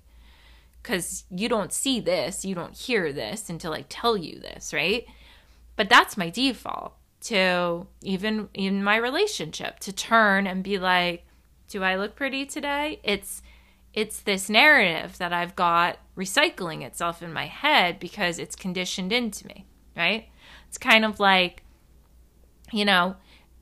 [0.88, 5.04] because you don't see this, you don't hear this until I tell you this, right?
[5.76, 11.26] But that's my default to even in my relationship to turn and be like,
[11.68, 13.00] do I look pretty today?
[13.02, 13.42] It's
[13.92, 19.46] it's this narrative that I've got recycling itself in my head because it's conditioned into
[19.46, 20.28] me, right?
[20.68, 21.64] It's kind of like
[22.72, 23.16] you know,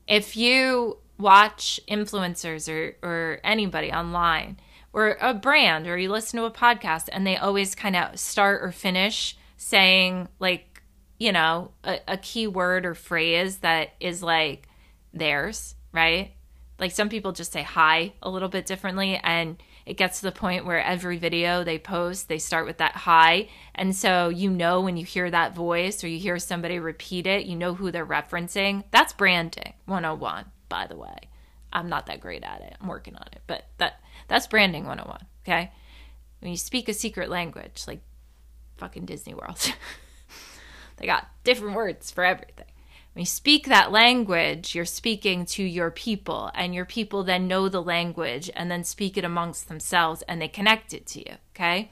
[0.07, 4.61] if you watch influencers or or anybody online
[4.97, 8.63] or a brand or you listen to a podcast and they always kind of start
[8.63, 10.77] or finish saying like
[11.19, 14.67] you know, a, a key word or phrase that is like
[15.13, 16.33] theirs, right?
[16.79, 20.31] Like some people just say hi a little bit differently and it gets to the
[20.31, 23.49] point where every video they post, they start with that hi.
[23.73, 27.45] And so you know when you hear that voice or you hear somebody repeat it,
[27.45, 28.83] you know who they're referencing.
[28.91, 31.17] That's branding 101, by the way.
[31.73, 32.75] I'm not that great at it.
[32.79, 33.41] I'm working on it.
[33.47, 35.71] But that that's branding 101, okay?
[36.39, 38.01] When you speak a secret language, like
[38.77, 39.73] fucking Disney World.
[40.97, 42.65] they got different words for everything.
[43.13, 47.67] When you speak that language, you're speaking to your people, and your people then know
[47.67, 51.35] the language and then speak it amongst themselves and they connect it to you.
[51.55, 51.89] Okay.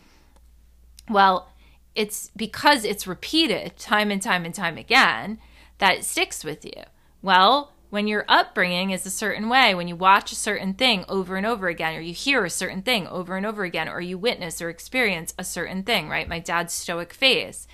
[1.10, 1.50] Well,
[1.96, 5.40] it's because it's repeated time and time and time again
[5.80, 6.84] that it sticks with you.
[7.22, 11.36] Well, when your upbringing is a certain way, when you watch a certain thing over
[11.38, 14.18] and over again, or you hear a certain thing over and over again, or you
[14.18, 16.28] witness or experience a certain thing, right?
[16.28, 17.68] My dad's stoic face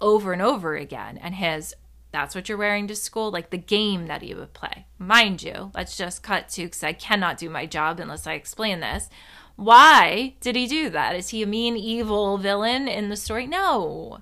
[0.00, 1.74] over and over again, and his
[2.10, 4.86] that's what you're wearing to school, like the game that he would play.
[4.98, 8.80] Mind you, let's just cut to because I cannot do my job unless I explain
[8.80, 9.10] this.
[9.56, 11.16] Why did he do that?
[11.16, 13.46] Is he a mean, evil villain in the story?
[13.46, 14.20] No.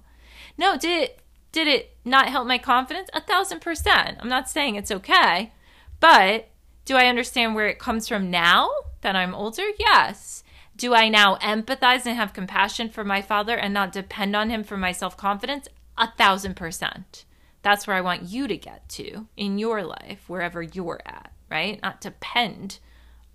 [0.58, 1.20] No, did it
[1.52, 3.10] did it not help my confidence?
[3.12, 4.18] A thousand percent.
[4.20, 5.52] I'm not saying it's okay,
[6.00, 6.48] but
[6.84, 8.70] do I understand where it comes from now
[9.02, 9.64] that I'm older?
[9.78, 10.44] Yes.
[10.76, 14.62] Do I now empathize and have compassion for my father and not depend on him
[14.62, 15.68] for my self confidence?
[15.98, 17.24] A thousand percent.
[17.62, 21.80] That's where I want you to get to in your life, wherever you're at, right?
[21.82, 22.78] Not depend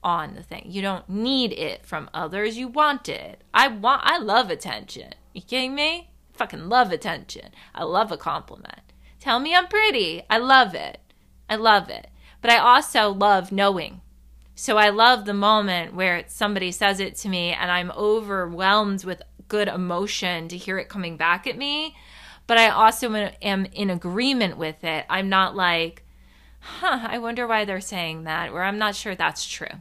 [0.04, 0.68] on the thing.
[0.68, 2.58] You don't need it from others.
[2.58, 3.44] You want it.
[3.54, 5.14] I want I love attention.
[5.34, 6.11] You kidding me?
[6.42, 7.52] Fucking love attention.
[7.76, 8.82] I love a compliment.
[9.20, 10.24] Tell me I'm pretty.
[10.28, 11.00] I love it.
[11.48, 12.08] I love it.
[12.42, 14.02] But I also love knowing.
[14.56, 19.22] So I love the moment where somebody says it to me and I'm overwhelmed with
[19.48, 21.96] good emotion to hear it coming back at me
[22.48, 25.06] but I also am in agreement with it.
[25.10, 26.04] I'm not like,
[26.60, 29.80] huh, I wonder why they're saying that, or I'm not sure that's true.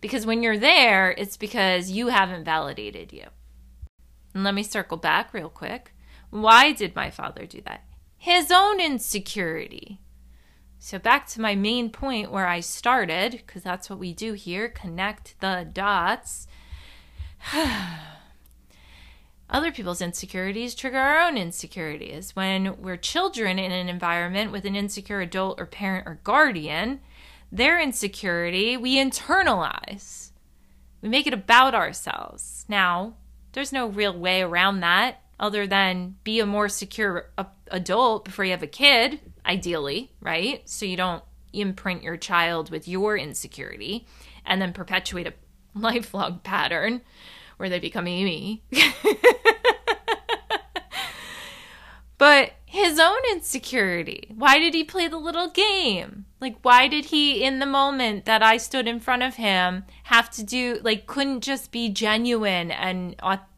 [0.00, 3.26] Because when you're there, it's because you haven't validated you.
[4.34, 5.94] Let me circle back real quick.
[6.30, 7.84] Why did my father do that?
[8.16, 10.00] His own insecurity.
[10.78, 14.68] So, back to my main point where I started, because that's what we do here
[14.68, 16.46] connect the dots.
[19.50, 22.36] Other people's insecurities trigger our own insecurities.
[22.36, 27.00] When we're children in an environment with an insecure adult or parent or guardian,
[27.50, 30.30] their insecurity we internalize.
[31.02, 32.64] We make it about ourselves.
[32.68, 33.14] Now,
[33.52, 37.30] there's no real way around that other than be a more secure
[37.70, 40.68] adult before you have a kid, ideally, right?
[40.68, 44.06] So you don't imprint your child with your insecurity
[44.44, 45.32] and then perpetuate a
[45.74, 47.00] lifelong pattern
[47.56, 48.62] where they become me.
[52.18, 54.28] but his own insecurity.
[54.32, 56.26] Why did he play the little game?
[56.40, 60.30] Like, why did he, in the moment that I stood in front of him, have
[60.30, 63.16] to do, like, couldn't just be genuine and,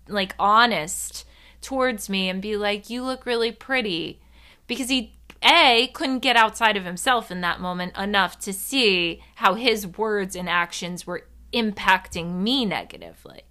[0.09, 1.27] like, honest
[1.61, 4.22] towards me and be like, you look really pretty?
[4.66, 9.53] Because he, A, couldn't get outside of himself in that moment enough to see how
[9.53, 13.42] his words and actions were impacting me negatively.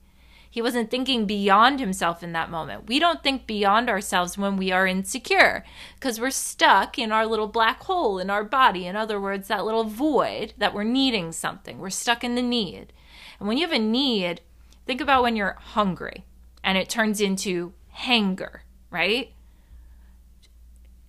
[0.52, 2.88] He wasn't thinking beyond himself in that moment.
[2.88, 5.64] We don't think beyond ourselves when we are insecure
[5.96, 8.86] because we're stuck in our little black hole in our body.
[8.86, 11.80] In other words, that little void that we're needing something.
[11.80, 12.92] We're stuck in the need.
[13.40, 14.42] And when you have a need,
[14.86, 16.26] think about when you're hungry
[16.66, 19.32] and it turns into hanger, right?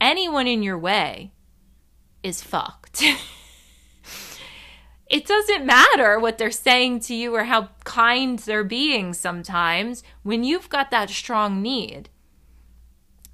[0.01, 1.33] Anyone in your way
[2.23, 3.03] is fucked.
[5.13, 10.43] it doesn't matter what they're saying to you or how kind they're being sometimes when
[10.43, 12.09] you've got that strong need.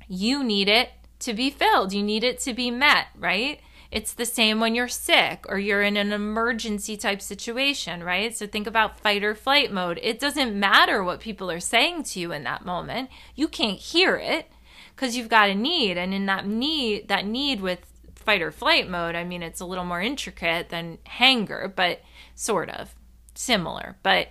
[0.08, 3.60] You need it to be filled, you need it to be met, right?
[3.92, 8.36] It's the same when you're sick or you're in an emergency type situation, right?
[8.36, 10.00] So think about fight or flight mode.
[10.02, 13.08] It doesn't matter what people are saying to you in that moment.
[13.36, 14.50] You can't hear it
[14.96, 17.87] because you've got a need and in that need that need with
[18.28, 22.02] fight or flight mode, I mean, it's a little more intricate than hanger, but
[22.34, 22.94] sort of
[23.34, 23.96] similar.
[24.02, 24.28] But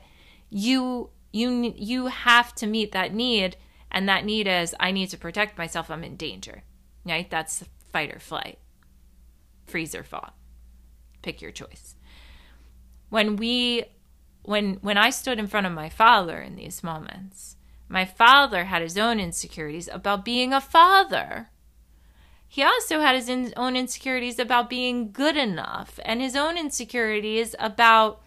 [0.52, 3.58] you you you have to meet that need,
[3.90, 5.90] and that need is I need to protect myself.
[5.90, 6.62] I'm in danger.
[7.08, 7.28] Right?
[7.28, 8.60] That's fight or flight,
[9.66, 10.30] freeze or fawn.
[11.24, 11.96] Pick your choice.
[13.10, 13.84] When we
[14.44, 17.56] when when I stood in front of my father in these moments,
[17.90, 21.50] my father had his own insecurities about being a father
[22.48, 27.56] he also had his in- own insecurities about being good enough and his own insecurities
[27.60, 28.22] about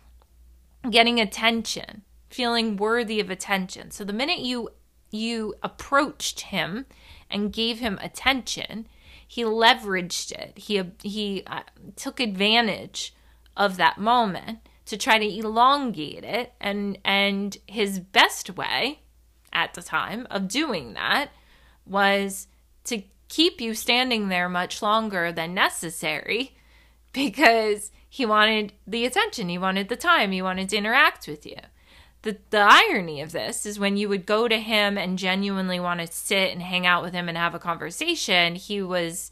[0.89, 3.91] getting attention, feeling worthy of attention.
[3.91, 4.71] So the minute you
[5.12, 6.87] you approached him
[7.29, 8.87] and gave him attention,
[9.27, 10.59] he leveraged it.
[10.59, 11.62] He he uh,
[11.97, 13.14] took advantage
[13.57, 19.01] of that moment to try to elongate it and and his best way
[19.53, 21.31] at the time of doing that
[21.85, 22.47] was
[22.85, 26.55] to keep you standing there much longer than necessary
[27.14, 31.57] because he wanted the attention, he wanted the time, he wanted to interact with you.
[32.22, 36.01] The, the irony of this is when you would go to him and genuinely want
[36.01, 39.31] to sit and hang out with him and have a conversation, he was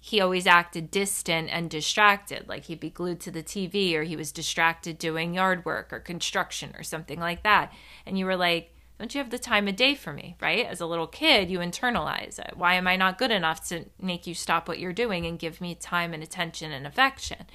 [0.00, 4.14] he always acted distant and distracted, like he'd be glued to the TV or he
[4.14, 7.72] was distracted doing yard work or construction or something like that.
[8.06, 10.66] And you were like, don't you have the time of day for me, right?
[10.66, 12.54] As a little kid, you internalize it.
[12.56, 15.60] Why am I not good enough to make you stop what you're doing and give
[15.60, 17.46] me time and attention and affection?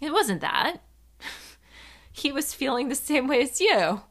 [0.00, 0.78] It wasn't that.
[2.12, 4.02] he was feeling the same way as you.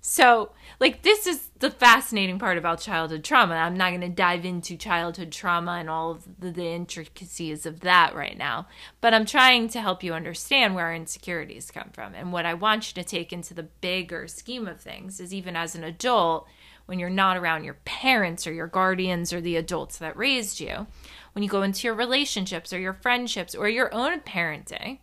[0.00, 0.52] So,
[0.82, 3.54] like, this is the fascinating part about childhood trauma.
[3.54, 7.80] I'm not going to dive into childhood trauma and all of the, the, intricacies of
[7.82, 8.66] that right now,
[9.00, 12.16] but I'm trying to help you understand where our insecurities come from.
[12.16, 15.54] And what I want you to take into the bigger scheme of things is even
[15.54, 16.48] as an adult,
[16.86, 20.88] when you're not around your parents or your guardians or the adults that raised you,
[21.32, 24.98] when you go into your relationships or your friendships or your own parenting,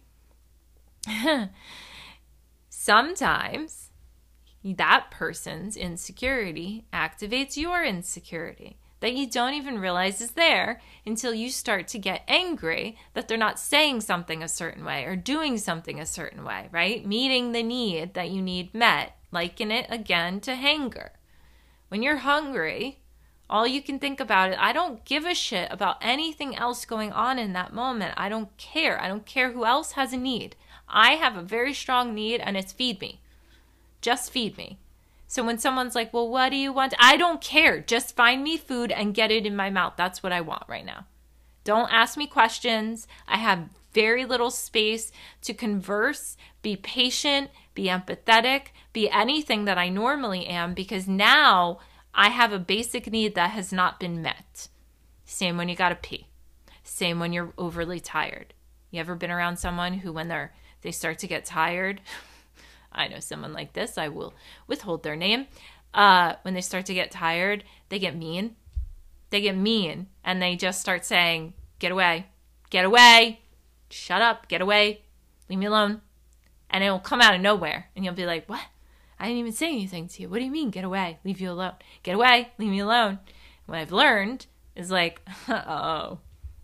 [2.70, 3.79] sometimes
[4.64, 11.50] that person's insecurity activates your insecurity that you don't even realize is there until you
[11.50, 16.00] start to get angry that they're not saying something a certain way or doing something
[16.00, 17.06] a certain way, right?
[17.06, 21.12] Meeting the need that you need met, liken it again to hunger.
[21.88, 23.00] When you're hungry,
[23.50, 27.12] all you can think about is, I don't give a shit about anything else going
[27.12, 28.14] on in that moment.
[28.18, 29.02] I don't care.
[29.02, 30.56] I don't care who else has a need.
[30.88, 33.22] I have a very strong need and it's feed me.
[34.02, 34.80] Just feed me.
[35.28, 36.94] So when someone's like, well, what do you want?
[37.00, 37.80] I don't care.
[37.80, 39.94] Just find me food and get it in my mouth.
[39.96, 41.06] That's what I want right now.
[41.64, 43.08] Don't ask me questions.
[43.28, 49.90] I have very little space to converse, be patient, be empathetic, be anything that I
[49.90, 51.80] normally am because now
[52.14, 54.68] I have a basic need that has not been met.
[55.26, 56.28] Same when you got to pee.
[56.84, 58.54] Same when you're overly tired.
[58.90, 62.02] You ever been around someone who when they're they start to get tired,
[62.92, 63.98] I know someone like this.
[63.98, 64.34] I will
[64.68, 65.48] withhold their name.
[65.94, 68.56] Uh, when they start to get tired, they get mean.
[69.30, 72.26] They get mean and they just start saying, Get away,
[72.70, 73.40] get away,
[73.90, 75.02] shut up, get away,
[75.50, 76.02] leave me alone.
[76.70, 77.90] And it'll come out of nowhere.
[77.96, 78.62] And you'll be like, What?
[79.20, 80.30] I didn't even say anything to you.
[80.30, 81.74] What do you mean, get away, leave you alone?
[82.04, 83.20] Get away, leave me alone.
[83.66, 86.20] What I've learned is like, Oh,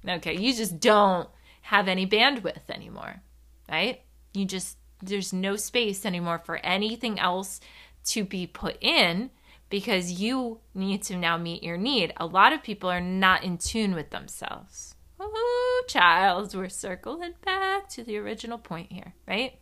[0.08, 1.30] okay, you just don't
[1.64, 3.22] have any bandwidth anymore,
[3.70, 4.02] right?
[4.34, 4.78] You just
[5.08, 7.60] there's no space anymore for anything else
[8.06, 9.32] to be put in
[9.70, 12.14] because you need to now meet your need.
[12.18, 14.96] A lot of people are not in tune with themselves.
[15.20, 19.60] Oh, child, we're circling back to the original point here, right?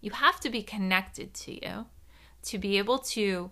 [0.00, 1.86] You have to be connected to you
[2.42, 3.50] to be able to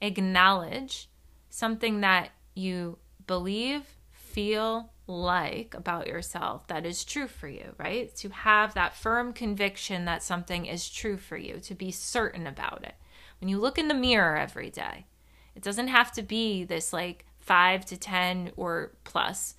[0.00, 1.08] acknowledge
[1.48, 8.14] something that you believe, feel, like about yourself that is true for you, right?
[8.16, 12.84] To have that firm conviction that something is true for you, to be certain about
[12.84, 12.94] it.
[13.40, 15.06] When you look in the mirror every day,
[15.56, 19.54] it doesn't have to be this like five to 10 or plus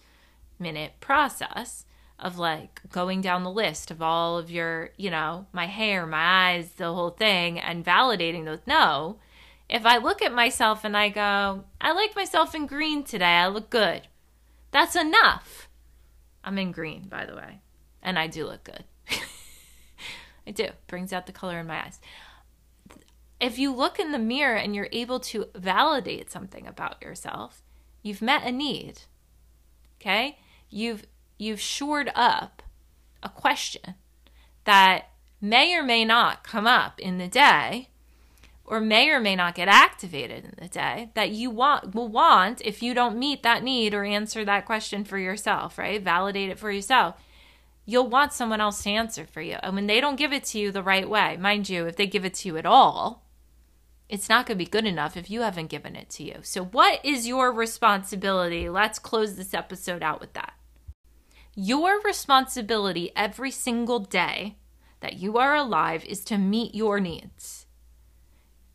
[0.59, 1.85] minute process
[2.19, 6.51] of like going down the list of all of your, you know, my hair, my
[6.51, 8.59] eyes, the whole thing, and validating those.
[8.67, 9.17] No.
[9.67, 13.47] If I look at myself and I go, I like myself in green today, I
[13.47, 14.01] look good
[14.71, 15.69] that's enough.
[16.43, 17.61] I'm in green, by the way,
[18.01, 18.83] and I do look good.
[20.47, 20.69] I do.
[20.87, 21.99] Brings out the color in my eyes.
[23.39, 27.61] If you look in the mirror and you're able to validate something about yourself,
[28.01, 29.01] you've met a need.
[29.99, 30.39] Okay?
[30.69, 31.05] You've
[31.37, 32.61] you've shored up
[33.23, 33.95] a question
[34.65, 35.09] that
[35.41, 37.88] may or may not come up in the day
[38.69, 42.61] or may or may not get activated in the day that you want will want
[42.63, 46.01] if you don't meet that need or answer that question for yourself, right?
[46.01, 47.15] Validate it for yourself.
[47.85, 49.57] You'll want someone else to answer for you.
[49.63, 52.05] And when they don't give it to you the right way, mind you, if they
[52.05, 53.25] give it to you at all,
[54.07, 56.35] it's not going to be good enough if you haven't given it to you.
[56.43, 58.69] So, what is your responsibility?
[58.69, 60.53] Let's close this episode out with that.
[61.55, 64.57] Your responsibility every single day
[64.99, 67.58] that you are alive is to meet your needs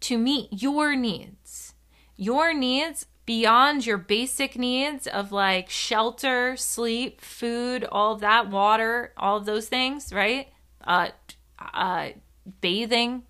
[0.04, 1.74] to meet your needs.
[2.16, 9.12] Your needs beyond your basic needs of like shelter, sleep, food, all of that, water,
[9.16, 10.48] all of those things, right?
[10.86, 11.08] Uh,
[11.58, 12.10] uh,
[12.60, 13.22] bathing,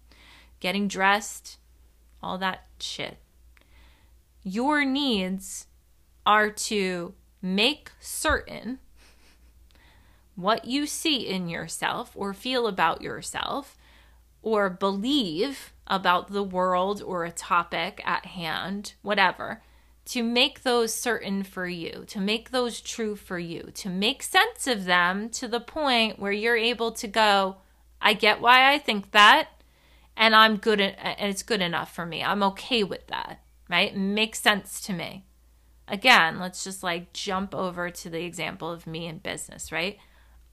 [0.58, 1.58] getting dressed,
[2.22, 3.18] all that shit.
[4.42, 5.66] your needs
[6.26, 8.78] are to make certain
[10.34, 13.76] what you see in yourself or feel about yourself
[14.44, 19.62] or believe about the world or a topic at hand, whatever,
[20.04, 24.66] to make those certain for you, to make those true for you, to make sense
[24.66, 27.56] of them to the point where you're able to go,
[28.02, 29.48] I get why I think that,
[30.14, 32.22] and I'm good, and it's good enough for me.
[32.22, 33.40] I'm okay with that,
[33.70, 33.92] right?
[33.92, 35.24] It makes sense to me.
[35.88, 39.98] Again, let's just like jump over to the example of me in business, right?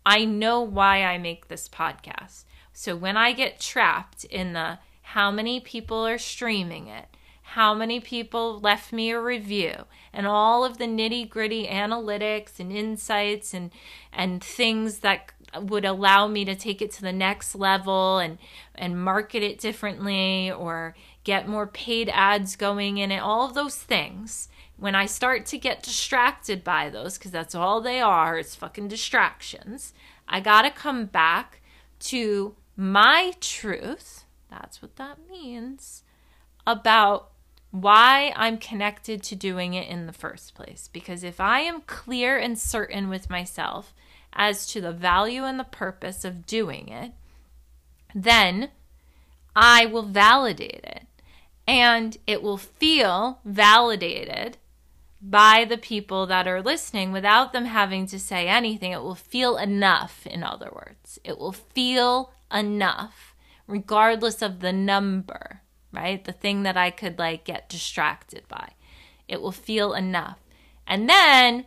[0.06, 2.46] I know why I make this podcast.
[2.74, 7.05] So when I get trapped in the how many people are streaming it,
[7.41, 9.74] how many people left me a review,
[10.13, 13.72] and all of the nitty gritty analytics and insights and
[14.13, 18.38] and things that would allow me to take it to the next level and
[18.74, 20.95] and market it differently or
[21.26, 24.47] get more paid ads going in it all of those things.
[24.78, 28.88] When i start to get distracted by those cuz that's all they are it's fucking
[28.88, 29.93] distractions
[30.28, 31.61] i got to come back
[31.99, 36.03] to my truth that's what that means
[36.67, 37.29] about
[37.71, 40.89] why I'm connected to doing it in the first place.
[40.91, 43.93] Because if I am clear and certain with myself
[44.34, 47.13] as to the value and the purpose of doing it,
[48.13, 48.69] then
[49.55, 51.03] I will validate it.
[51.65, 54.57] And it will feel validated
[55.21, 58.91] by the people that are listening without them having to say anything.
[58.91, 61.19] It will feel enough, in other words.
[61.23, 63.36] It will feel enough,
[63.68, 66.24] regardless of the number right?
[66.24, 68.72] The thing that I could like get distracted by.
[69.28, 70.39] It will feel enough.
[70.88, 71.66] And then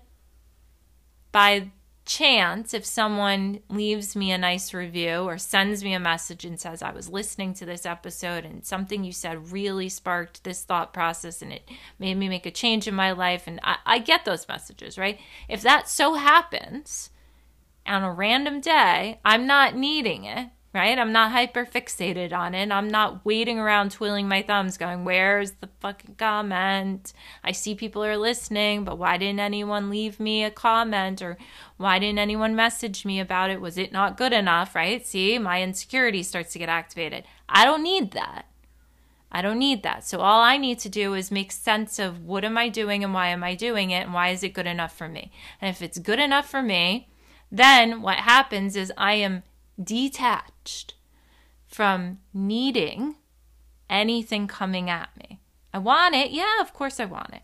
[1.32, 1.70] by
[2.04, 6.82] chance, if someone leaves me a nice review or sends me a message and says,
[6.82, 11.40] I was listening to this episode and something you said really sparked this thought process
[11.40, 11.68] and it
[11.98, 15.18] made me make a change in my life, and I, I get those messages, right?
[15.48, 17.10] If that so happens
[17.86, 20.98] on a random day, I'm not needing it right?
[20.98, 22.72] I'm not hyper fixated on it.
[22.72, 27.12] I'm not waiting around twiddling my thumbs going, where's the fucking comment?
[27.44, 31.38] I see people are listening, but why didn't anyone leave me a comment or
[31.76, 33.60] why didn't anyone message me about it?
[33.60, 35.06] Was it not good enough, right?
[35.06, 37.24] See, my insecurity starts to get activated.
[37.48, 38.46] I don't need that.
[39.30, 40.04] I don't need that.
[40.06, 43.14] So all I need to do is make sense of what am I doing and
[43.14, 45.30] why am I doing it and why is it good enough for me?
[45.60, 47.08] And if it's good enough for me,
[47.50, 49.42] then what happens is I am
[49.82, 50.94] detached
[51.66, 53.16] from needing
[53.90, 55.40] anything coming at me.
[55.72, 56.30] I want it.
[56.30, 57.42] Yeah, of course I want it.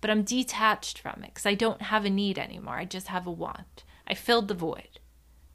[0.00, 2.76] But I'm detached from it because I don't have a need anymore.
[2.76, 3.84] I just have a want.
[4.06, 5.00] I filled the void,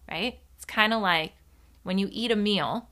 [0.10, 0.40] right?
[0.56, 1.34] It's kind of like
[1.84, 2.90] when you eat a meal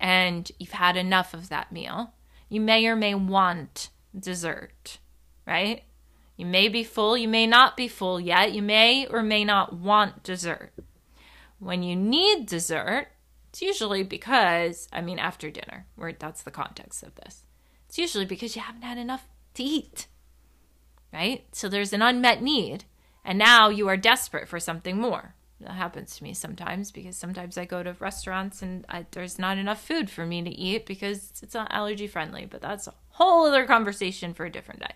[0.00, 2.14] and you've had enough of that meal,
[2.48, 4.98] you may or may want dessert,
[5.46, 5.82] right?
[6.36, 8.52] You may be full, you may not be full yet.
[8.52, 10.72] You may or may not want dessert.
[11.58, 13.08] When you need dessert,
[13.50, 17.44] it's usually because, I mean, after dinner, where that's the context of this.
[17.88, 20.06] It's usually because you haven't had enough to eat,
[21.12, 21.46] right?
[21.52, 22.84] So there's an unmet need,
[23.24, 25.34] and now you are desperate for something more.
[25.60, 29.58] That happens to me sometimes because sometimes I go to restaurants and I, there's not
[29.58, 33.46] enough food for me to eat because it's not allergy friendly, but that's a whole
[33.46, 34.94] other conversation for a different day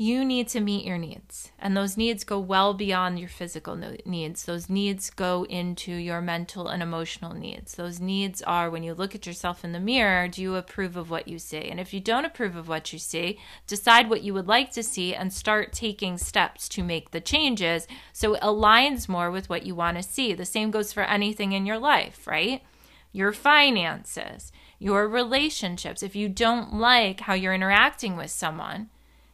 [0.00, 1.50] you need to meet your needs.
[1.58, 3.74] And those needs go well beyond your physical
[4.06, 4.44] needs.
[4.44, 7.74] Those needs go into your mental and emotional needs.
[7.74, 11.10] Those needs are when you look at yourself in the mirror, do you approve of
[11.10, 11.62] what you see?
[11.62, 14.84] And if you don't approve of what you see, decide what you would like to
[14.84, 19.66] see and start taking steps to make the changes so it aligns more with what
[19.66, 20.32] you want to see.
[20.32, 22.62] The same goes for anything in your life, right?
[23.10, 26.04] Your finances, your relationships.
[26.04, 28.90] If you don't like how you're interacting with someone,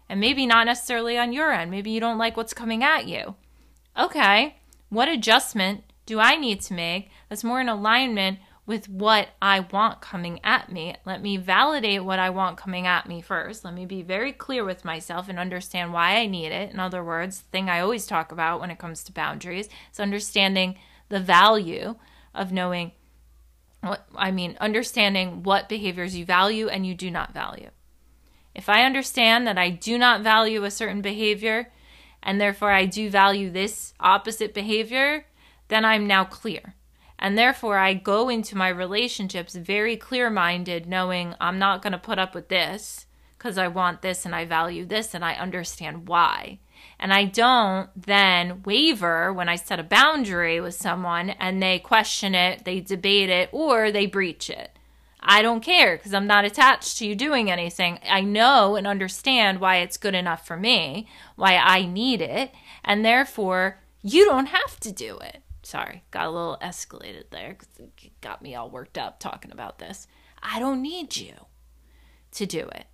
[0.08, 1.70] and maybe not necessarily on your end.
[1.70, 3.34] Maybe you don't like what's coming at you.
[3.98, 4.56] Okay,
[4.88, 10.00] what adjustment do I need to make that's more in alignment with what I want
[10.00, 10.96] coming at me?
[11.04, 13.64] Let me validate what I want coming at me first.
[13.64, 16.72] Let me be very clear with myself and understand why I need it.
[16.72, 20.00] In other words, the thing I always talk about when it comes to boundaries is
[20.00, 20.76] understanding
[21.08, 21.96] the value
[22.34, 22.92] of knowing
[23.80, 27.70] what I mean, understanding what behaviors you value and you do not value.
[28.54, 31.72] If I understand that I do not value a certain behavior
[32.22, 35.26] and therefore I do value this opposite behavior,
[35.68, 36.74] then I'm now clear.
[37.18, 41.98] And therefore, I go into my relationships very clear minded, knowing I'm not going to
[41.98, 43.06] put up with this
[43.38, 46.58] because I want this and I value this and I understand why.
[46.98, 52.34] And I don't then waver when I set a boundary with someone and they question
[52.34, 54.73] it, they debate it, or they breach it.
[55.24, 57.98] I don't care because I'm not attached to you doing anything.
[58.08, 62.52] I know and understand why it's good enough for me, why I need it,
[62.84, 65.42] and therefore you don't have to do it.
[65.62, 69.78] Sorry, got a little escalated there because it got me all worked up talking about
[69.78, 70.06] this.
[70.42, 71.32] I don't need you
[72.32, 72.84] to do it.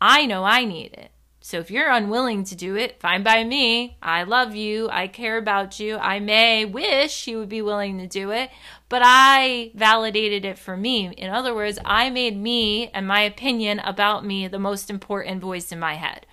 [0.00, 1.12] I know I need it.
[1.40, 3.96] So if you're unwilling to do it, fine by me.
[4.02, 4.88] I love you.
[4.90, 5.96] I care about you.
[5.96, 8.50] I may wish you would be willing to do it,
[8.88, 11.12] but I validated it for me.
[11.16, 15.70] In other words, I made me and my opinion about me the most important voice
[15.72, 16.26] in my head.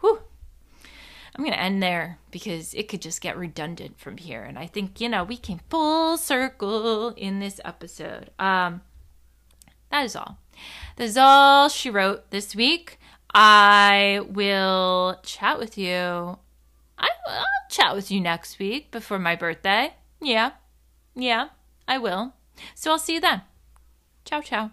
[0.00, 0.20] Whew.
[1.34, 4.42] I'm going to end there because it could just get redundant from here.
[4.42, 8.30] And I think, you know, we came full circle in this episode.
[8.38, 8.82] Um,
[9.90, 10.38] that is all.
[10.96, 12.98] That is all she wrote this week.
[13.32, 16.38] I will chat with you.
[16.98, 19.94] I, will chat with you next week before my birthday.
[20.20, 20.52] Yeah.
[21.14, 21.48] Yeah,
[21.90, 22.34] I will.
[22.76, 23.42] So I'll see you then.
[24.24, 24.70] Ciao, ciao.